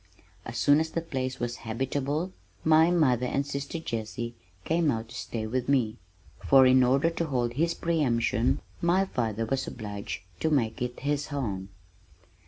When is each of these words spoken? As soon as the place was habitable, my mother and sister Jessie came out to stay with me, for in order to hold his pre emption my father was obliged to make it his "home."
As 0.45 0.57
soon 0.57 0.79
as 0.79 0.89
the 0.89 0.99
place 1.01 1.39
was 1.39 1.57
habitable, 1.57 2.31
my 2.63 2.89
mother 2.89 3.27
and 3.27 3.45
sister 3.45 3.77
Jessie 3.77 4.33
came 4.65 4.89
out 4.89 5.09
to 5.09 5.15
stay 5.15 5.45
with 5.45 5.69
me, 5.69 5.97
for 6.43 6.65
in 6.65 6.81
order 6.83 7.11
to 7.11 7.27
hold 7.27 7.53
his 7.53 7.75
pre 7.75 7.99
emption 8.01 8.61
my 8.81 9.05
father 9.05 9.45
was 9.45 9.67
obliged 9.67 10.23
to 10.39 10.49
make 10.49 10.81
it 10.81 11.01
his 11.01 11.27
"home." 11.27 11.69